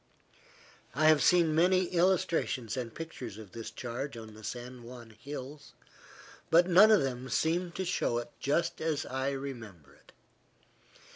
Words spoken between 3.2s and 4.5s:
of this charge on the